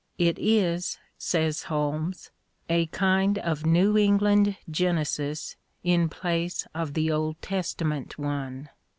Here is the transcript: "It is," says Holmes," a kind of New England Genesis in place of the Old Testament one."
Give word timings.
"It 0.31 0.39
is," 0.39 0.97
says 1.19 1.61
Holmes," 1.65 2.31
a 2.71 2.87
kind 2.87 3.37
of 3.37 3.67
New 3.67 3.99
England 3.99 4.57
Genesis 4.67 5.57
in 5.83 6.09
place 6.09 6.65
of 6.73 6.95
the 6.95 7.11
Old 7.11 7.39
Testament 7.43 8.17
one." 8.17 8.69